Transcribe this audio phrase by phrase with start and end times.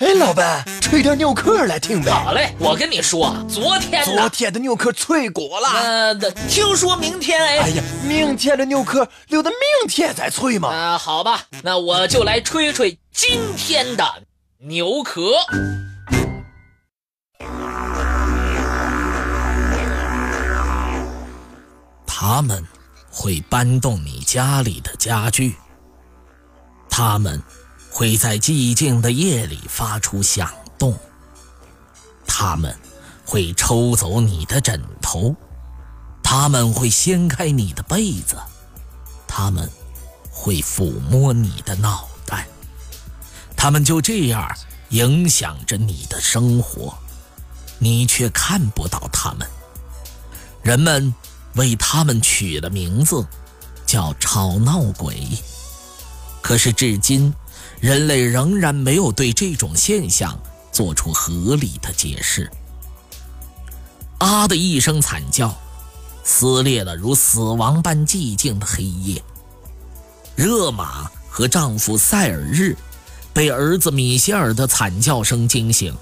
[0.00, 2.10] 哎，老板，吹点牛壳来听呗。
[2.10, 5.68] 好嘞，我跟你说，昨天昨天的牛壳脆过了。
[5.68, 6.14] 呃，
[6.48, 7.58] 听说明天哎。
[7.58, 10.70] 哎呀，明天的牛壳留到明天再吹嘛。
[10.70, 14.02] 啊，好吧，那我就来吹吹今天的
[14.60, 15.32] 牛壳。
[22.06, 22.66] 他们
[23.10, 25.56] 会搬动你家里的家具。
[26.88, 27.38] 他们。
[27.90, 30.96] 会在寂静的夜里发出响动。
[32.26, 32.74] 他们
[33.26, 35.34] 会抽走你的枕头，
[36.22, 38.36] 他们会掀开你的被子，
[39.26, 39.68] 他们
[40.30, 42.46] 会抚摸你的脑袋，
[43.56, 44.48] 他们就这样
[44.90, 46.96] 影响着你的生活，
[47.78, 49.46] 你却看不到他们。
[50.62, 51.12] 人们
[51.56, 53.26] 为他们取了名字，
[53.84, 55.26] 叫吵闹鬼。
[56.40, 57.34] 可是至今。
[57.80, 60.38] 人类仍然没有对这种现象
[60.70, 62.50] 做出合理的解释。
[64.18, 65.56] 啊的一声惨叫，
[66.24, 69.22] 撕裂了如死亡般寂静的黑夜。
[70.36, 72.76] 热玛和丈夫塞尔日
[73.32, 75.94] 被儿子米歇尔的惨叫声惊醒，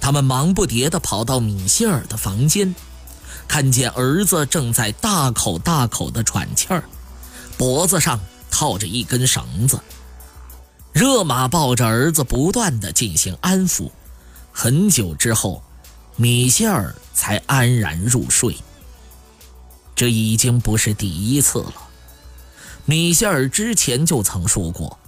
[0.00, 2.74] 他们忙不迭地跑到米歇尔的房间，
[3.46, 6.82] 看见儿子正在大口大口地喘气儿，
[7.56, 8.18] 脖子上
[8.50, 9.78] 套着一根绳子。
[10.92, 13.90] 热玛抱着儿子，不断地进行安抚。
[14.52, 15.62] 很久之后，
[16.16, 18.54] 米歇尔才安然入睡。
[19.96, 21.72] 这已经不是第一次了。
[22.84, 24.98] 米歇尔之前就曾说过，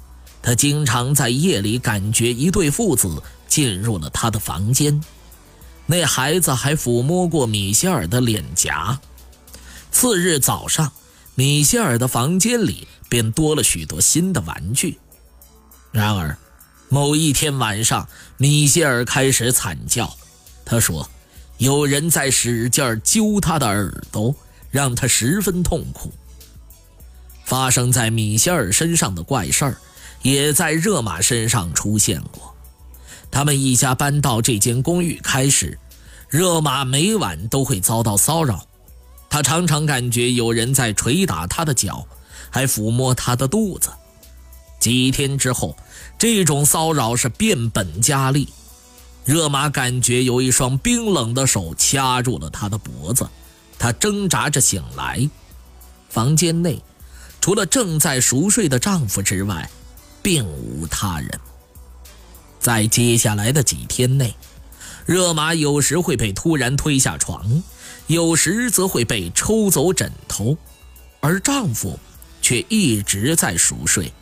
[0.41, 5.03] 他经常在夜里感觉一对父子进入了他的房间。
[5.87, 8.99] 那孩子还抚摸过米歇尔的脸颊。
[9.91, 10.93] 次日早上，
[11.35, 14.99] 米歇尔的房间里便多了许多新的玩具。
[15.95, 16.37] 然而，
[16.89, 20.13] 某一天晚上，米歇尔开始惨叫。
[20.65, 21.09] 他说
[21.59, 24.35] ：“有人在使劲揪他的耳朵，
[24.73, 26.13] 让他十分痛苦。”
[27.47, 29.77] 发生在米歇尔身上的怪事儿，
[30.23, 32.53] 也在热玛身上出现过。
[33.31, 35.79] 他们一家搬到这间公寓开始，
[36.29, 38.67] 热玛每晚都会遭到骚扰。
[39.31, 42.05] 他常常感觉有人在捶打他的脚，
[42.51, 43.91] 还抚摸他的肚子。
[44.85, 45.75] 几天之后，
[46.19, 48.51] 这种骚扰是变本加厉。
[49.25, 53.27] 热玛感觉有一双冰冷的手掐住了她的脖子，
[53.79, 55.27] 她挣扎着醒来。
[56.11, 56.83] 房间内，
[57.41, 59.71] 除了正在熟睡的丈夫之外，
[60.23, 61.41] 并无他人。
[62.61, 64.35] 在接下来的几天内，
[65.07, 67.63] 热玛有时会被突然推下床，
[68.07, 70.55] 有时则会被抽走枕头，
[71.21, 71.99] 而丈夫
[72.43, 74.13] 却一直在熟睡。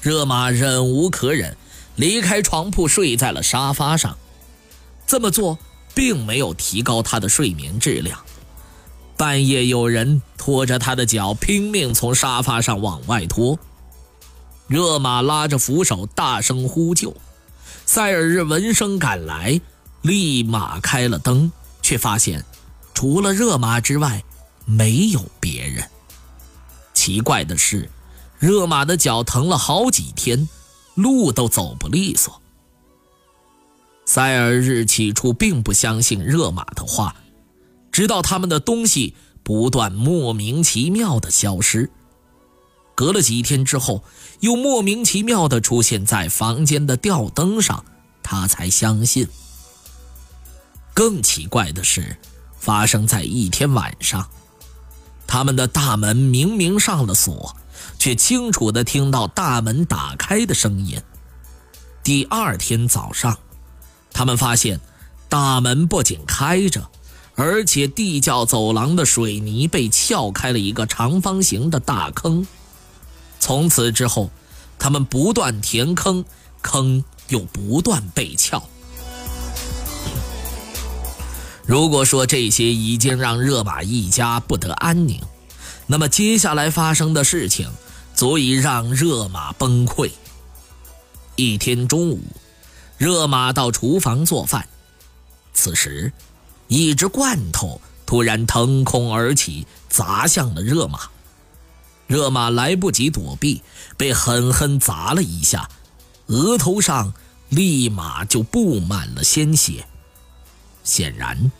[0.00, 1.56] 热玛忍无可忍，
[1.96, 4.16] 离开床铺，睡在了沙发上。
[5.06, 5.58] 这么做
[5.94, 8.20] 并没有提高她的睡眠质量。
[9.16, 13.58] 半夜有人拖着她的脚，拼命从沙发上往外拖。
[14.68, 17.16] 热玛拉着扶手，大声呼救。
[17.84, 19.60] 塞尔日闻声赶来，
[20.02, 21.50] 立马开了灯，
[21.82, 22.44] 却发现
[22.94, 24.22] 除了热玛之外，
[24.64, 25.84] 没有别人。
[26.94, 27.90] 奇怪的是。
[28.38, 30.48] 热玛的脚疼了好几天，
[30.94, 32.40] 路都走不利索。
[34.06, 37.16] 塞尔日起初并不相信热玛的话，
[37.90, 41.90] 直到他们的东西不断莫名其妙的消失。
[42.94, 44.02] 隔了几天之后，
[44.40, 47.84] 又莫名其妙的出现在房间的吊灯上，
[48.22, 49.28] 他才相信。
[50.94, 52.16] 更奇怪的是，
[52.58, 54.28] 发生在一天晚上，
[55.26, 57.54] 他们的大门明明上了锁。
[57.98, 61.00] 却清楚地听到大门打开的声音。
[62.02, 63.38] 第二天早上，
[64.12, 64.80] 他们发现
[65.28, 66.88] 大门不仅开着，
[67.34, 72.46] 而且地窖走廊的水泥被撬开了一个长方形的大坑。
[73.38, 74.30] 从此之后，
[74.78, 76.24] 他们不断填坑，
[76.62, 78.62] 坑又不断被撬。
[81.66, 85.20] 如果说这些已经让热玛一家不得安宁，
[85.88, 87.68] 那么接下来发生的事情。
[88.18, 90.10] 足以让热玛崩溃。
[91.36, 92.20] 一天中午，
[92.96, 94.66] 热玛到厨房做饭，
[95.54, 96.12] 此时，
[96.66, 100.98] 一只罐头突然腾空而起，砸向了热玛。
[102.08, 103.62] 热玛来不及躲避，
[103.96, 105.70] 被狠狠砸了一下，
[106.26, 107.14] 额头上
[107.50, 109.86] 立马就布满了鲜血。
[110.82, 111.52] 显然，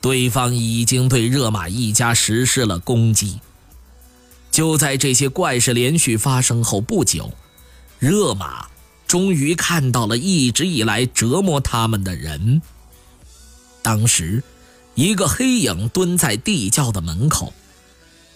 [0.00, 3.38] 对方已经对热玛一家实施了攻击。
[4.60, 7.32] 就在这些怪事连续发生后不久，
[7.98, 8.66] 热玛
[9.06, 12.60] 终于看到了一直以来折磨他们的人。
[13.80, 14.44] 当时，
[14.94, 17.54] 一个黑影蹲在地窖的门口，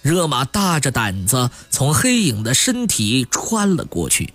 [0.01, 4.33] 热玛大着胆子从黑影的身体穿了过去。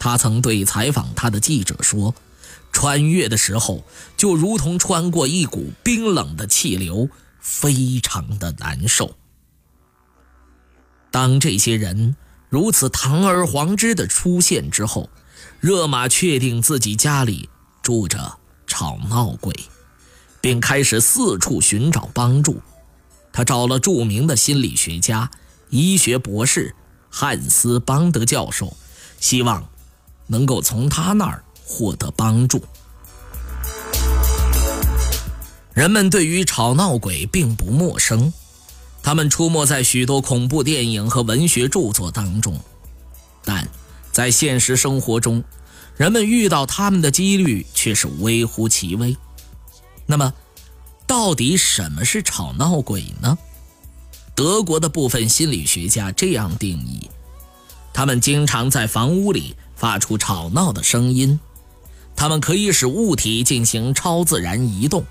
[0.00, 2.12] 他曾对采访他的记者说
[2.74, 3.84] ：“穿越的时候，
[4.16, 7.08] 就如同穿过一股冰冷的气流，
[7.38, 9.14] 非常的难受。”
[11.10, 12.16] 当这些人
[12.48, 15.08] 如此堂而皇之的出现之后，
[15.60, 17.48] 热玛确定自己家里
[17.82, 19.54] 住着吵闹鬼，
[20.40, 22.60] 并开始四处寻找帮助。
[23.32, 25.30] 他找了著名的心理学家、
[25.70, 26.74] 医学博士
[27.10, 28.76] 汉斯·邦德教授，
[29.20, 29.68] 希望
[30.26, 32.62] 能够从他那儿获得帮助。
[35.72, 38.32] 人们对于吵闹鬼并不陌生。
[39.08, 42.60] 他们出没在许多恐怖电影和文学著作当中，
[43.42, 43.66] 但
[44.12, 45.42] 在现实生活中，
[45.96, 49.16] 人们遇到他们的几率却是微乎其微。
[50.04, 50.34] 那么，
[51.06, 53.38] 到底什么是吵闹鬼呢？
[54.34, 57.08] 德国的部分心理学家这样定义：
[57.94, 61.40] 他们经常在房屋里发出吵闹的声音，
[62.14, 65.02] 他们可以使物体进行超自然移动。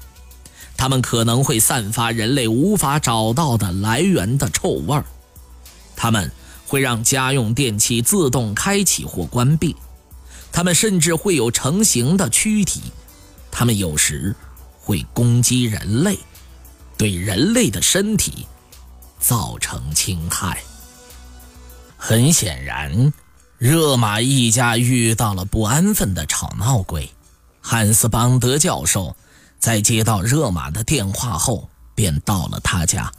[0.77, 5.03] 它们可能会散发人类无法找到的来源的臭味儿，
[5.95, 6.31] 它们
[6.68, 9.75] 会让家用电器自动开启或关闭，
[10.51, 12.83] 它们甚至会有成型的躯体，
[13.50, 14.35] 它们有时
[14.79, 16.19] 会攻击人类，
[16.95, 18.45] 对人类的身体
[19.19, 20.62] 造成侵害。
[21.97, 23.12] 很显然，
[23.57, 27.09] 热玛一家遇到了不安分的吵闹鬼，
[27.59, 29.15] 汉斯·邦德教授。
[29.59, 33.12] 在接到热玛的电话后，便到了他家，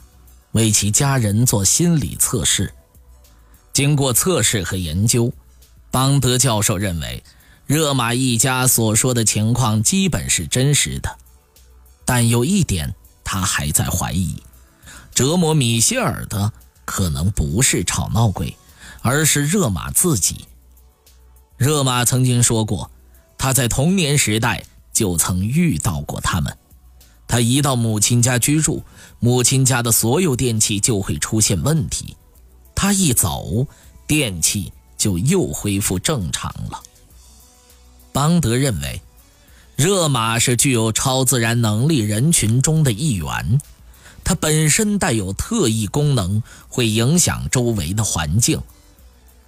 [0.53, 2.73] 为其家人做心理测试。
[3.73, 5.31] 经过测试和研究，
[5.91, 7.23] 邦德教授认为，
[7.65, 11.17] 热玛一家所说的情况基本是真实的。
[12.05, 14.41] 但有一点，他还在怀疑：
[15.13, 16.51] 折磨米歇尔的
[16.85, 18.57] 可能不是吵闹鬼，
[19.01, 20.45] 而是热玛自己。
[21.57, 22.89] 热玛曾经说过，
[23.37, 24.63] 他在童年时代。
[24.99, 26.57] 就曾遇到过他们。
[27.25, 28.83] 他一到母亲家居住，
[29.21, 32.17] 母亲家的所有电器就会出现问题。
[32.75, 33.65] 他一走，
[34.05, 36.83] 电器就又恢复正常了。
[38.11, 39.01] 邦德认为，
[39.77, 43.61] 热玛是具有超自然能力人群中的一员，
[44.25, 48.61] 它本身带有特异功能，会影响周围的环境。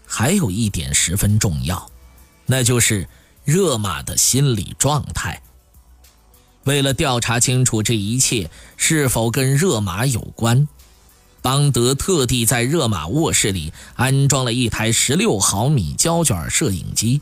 [0.05, 1.91] 还有一点十分重要，
[2.45, 3.05] 那就是。
[3.51, 5.41] 热玛的心理状态。
[6.63, 10.69] 为了调查清楚这一切是否跟热玛有关，
[11.41, 17.19] 邦德特地在热玛卧室里安装了一台十六毫米胶卷摄影机。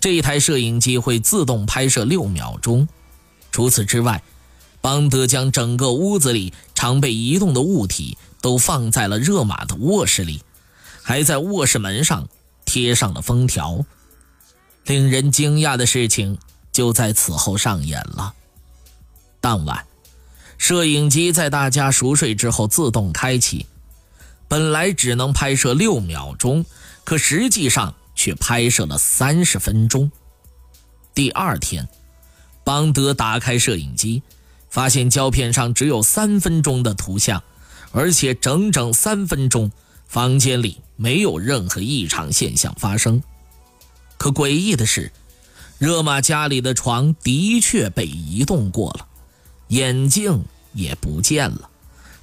[0.00, 2.88] 这一台摄影机会自动拍摄六秒钟。
[3.52, 4.22] 除此之外，
[4.80, 10.40] 邦德将整个屋子里常被移动的物体都放在了热玛的卧室里，
[11.02, 12.28] 还在卧室门上
[12.64, 13.84] 贴上了封条。
[14.84, 16.38] 令人惊讶的事情
[16.72, 18.34] 就在此后上演了。
[19.40, 19.86] 当晚，
[20.58, 23.66] 摄影机在大家熟睡之后自动开启，
[24.48, 26.64] 本来只能拍摄六秒钟，
[27.04, 30.10] 可实际上却拍摄了三十分钟。
[31.14, 31.88] 第二天，
[32.64, 34.22] 邦德打开摄影机，
[34.68, 37.42] 发现胶片上只有三分钟的图像，
[37.92, 39.70] 而且整整三分钟，
[40.08, 43.22] 房间里没有任何异常现象发生。
[44.16, 45.12] 可诡异的是，
[45.78, 49.06] 热玛家里的床的确被移动过了，
[49.68, 51.68] 眼镜也不见了，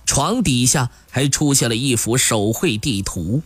[0.06, 3.42] 床底下还出现了一幅手绘地图。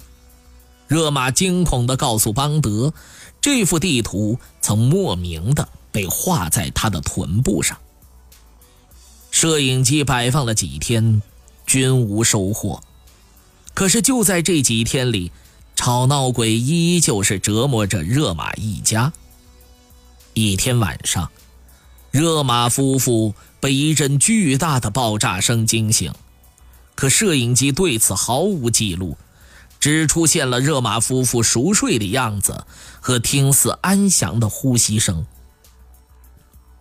[0.87, 2.93] 热玛惊恐地告诉邦德，
[3.41, 7.77] 这幅地图曾莫名的被画在他的臀部上。
[9.31, 11.21] 摄影机摆放了几天，
[11.65, 12.81] 均无收获。
[13.73, 15.31] 可是就在这几天里。
[15.75, 19.11] 吵闹鬼依旧是折磨着热玛一家。
[20.33, 21.29] 一天晚上，
[22.11, 26.13] 热玛夫妇被一阵巨大的爆炸声惊醒，
[26.95, 29.17] 可摄影机对此毫无记录，
[29.79, 32.65] 只出现了热玛夫妇熟睡的样子
[32.99, 35.25] 和听似安详的呼吸声。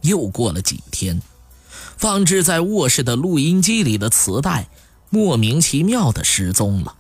[0.00, 1.20] 又过了几天，
[1.96, 4.68] 放置在卧室的录音机里的磁带
[5.10, 6.96] 莫名其妙的失踪了。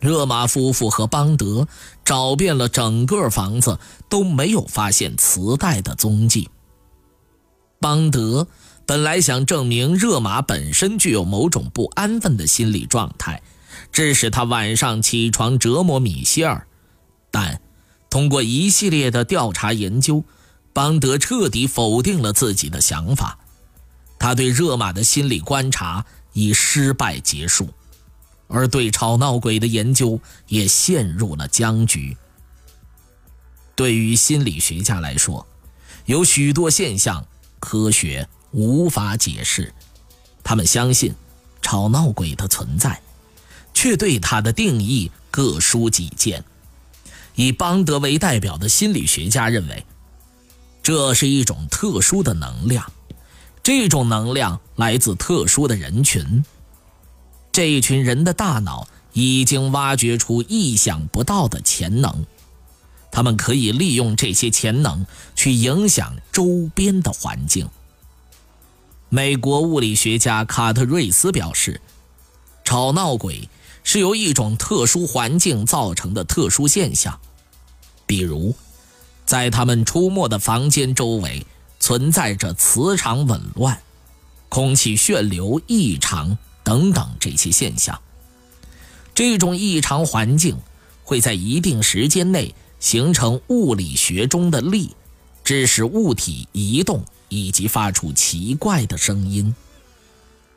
[0.00, 1.68] 热玛夫妇和邦德
[2.04, 3.78] 找遍了整个房子，
[4.08, 6.48] 都没有发现磁带的踪迹。
[7.78, 8.46] 邦德
[8.86, 13.42] 本来想证明热玛本身具有某种不安分的心理状态，
[13.92, 16.66] 致使他晚上起床折磨米歇尔，
[17.30, 17.60] 但
[18.08, 20.24] 通过一系列的调查研究，
[20.72, 23.38] 邦德彻底否定了自己的想法。
[24.18, 27.70] 他对热玛的心理观察以失败结束，
[28.50, 32.16] 而对吵闹鬼的研究也陷入了僵局。
[33.74, 35.46] 对于心理学家来说，
[36.04, 37.24] 有许多现象
[37.60, 39.72] 科学无法解释，
[40.42, 41.14] 他们相信
[41.62, 43.00] 吵闹鬼的存在，
[43.72, 46.44] 却对它的定义各抒己见。
[47.36, 49.86] 以邦德为代表的心理学家认为，
[50.82, 52.92] 这是一种特殊的能量，
[53.62, 56.44] 这种能量来自特殊的人群。
[57.52, 62.26] 这一群人的大脑已经挖掘出意想不到的潜能。
[63.12, 65.04] 他们可以利用这些潜能
[65.34, 67.68] 去影响周边的环境。
[69.08, 71.80] 美国物理学家卡特瑞斯表示，
[72.64, 73.48] 吵闹鬼
[73.82, 77.18] 是由一种特殊环境造成的特殊现象，
[78.06, 78.54] 比如，
[79.26, 81.44] 在他们出没的房间周围
[81.80, 83.82] 存在着磁场紊乱、
[84.48, 86.38] 空气旋流异常
[86.70, 88.00] 等等这些现象。
[89.12, 90.56] 这种异常环境
[91.02, 92.54] 会在一定时间内。
[92.78, 94.96] 形成物理学中的力，
[95.44, 99.54] 致使物体移动以及发出奇怪的声音。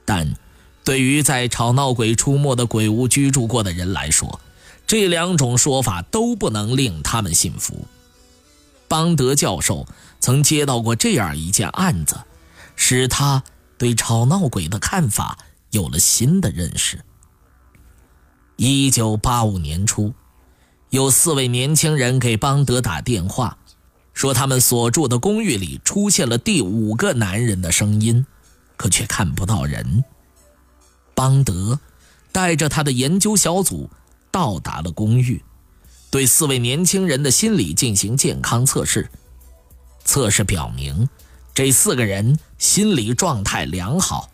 [0.06, 0.34] 但，
[0.86, 4.40] 对于在吵闹鬼出没的鬼屋居住过的人来说，
[4.88, 7.86] 这两种说法都不能令他们信服。
[8.88, 9.86] 邦德教授
[10.22, 12.16] 曾接到过这样一件案子，
[12.78, 13.44] 使他
[13.78, 15.38] 对吵闹鬼的看法
[15.74, 17.04] 有了新的认识。
[18.56, 20.14] 一九八五年初。
[20.90, 23.58] 有四位年轻人给邦德打电话，
[24.14, 28.24] 说他们所住的公寓里出现了第五个男人的声音，
[28.78, 30.04] 可却看不到人。
[31.16, 31.80] 邦德
[32.32, 33.90] 带着他的研究小组
[34.30, 35.44] 到达了公寓，
[36.12, 39.10] 对四位年轻人的心理进行健康测试。
[40.06, 41.10] 测试表明，
[41.56, 44.30] 这四个人心理状态良好。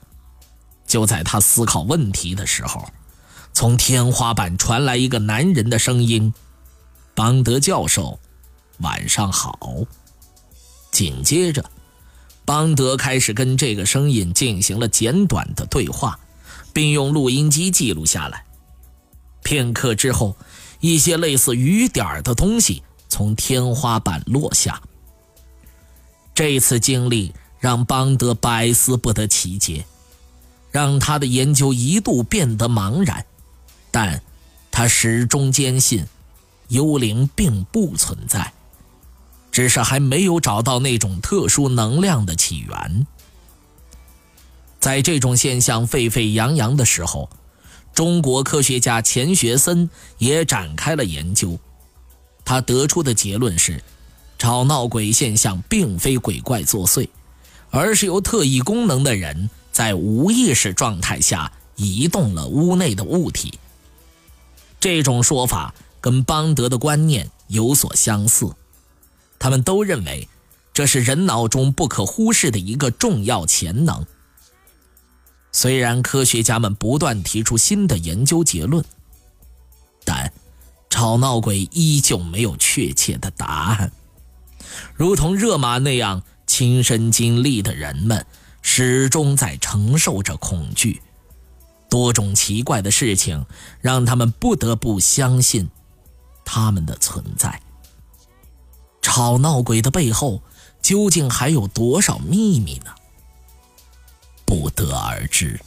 [0.90, 2.90] 就在他思考问题的时候，
[3.54, 6.34] 从天花板传来一个男人的声音。
[7.14, 8.20] 邦德教授，
[8.80, 9.58] 晚上好。
[10.92, 11.64] 紧接着，
[12.44, 16.20] 邦德开始跟这个声音进行了简短的对话，
[16.74, 18.46] 并用录音机记录下来。
[19.44, 20.36] 片刻之后，
[20.80, 24.82] 一些类似雨点的东西从天花板落下。
[26.34, 29.86] 这次经历让邦德百思不得其解，
[30.72, 33.26] 让他的研究一度变得茫然，
[33.92, 34.22] 但
[34.72, 36.06] 他始终坚信。
[36.70, 38.54] 幽灵并不存在，
[39.52, 43.08] 只是还没有找到那种特殊能量的起源。
[44.80, 47.28] 在这种现象沸沸扬扬的时候，
[47.92, 51.58] 中国科学家钱学森也展开了研究。
[52.46, 53.84] 他得出的结论是：
[54.38, 57.10] 吵闹鬼现象并非鬼怪作祟，
[57.72, 63.60] 而是由特异功能的人在无意识状态下移动了屋内的物体。
[64.80, 65.74] 这种说法。
[66.02, 68.56] 跟邦德的观念有所相似，
[69.38, 70.30] 他们都认为
[70.72, 74.06] 这是人脑中不可忽视的一个重要潜能。
[75.52, 78.82] 虽然科学家们不断提出新的研究结论，
[80.06, 80.32] 但
[80.90, 83.92] 吵闹鬼依旧没有确切的答案。
[84.96, 88.26] 如同热玛那样亲身经历的人们，
[88.62, 91.02] 始终在承受着恐惧。
[91.90, 93.46] 多种奇怪的事情
[93.82, 95.70] 让他们不得不相信。
[96.46, 97.62] 他们的存在，
[99.02, 100.42] 吵闹鬼的背后
[100.82, 102.92] 究竟还有多少秘密呢？
[104.46, 105.60] 不得而知。